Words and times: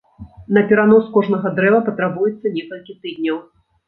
На 0.57 0.61
перанос 0.69 1.11
кожнага 1.17 1.51
дрэва 1.59 1.81
патрабуецца 1.89 2.53
некалькі 2.57 2.97
тыдняў. 3.05 3.37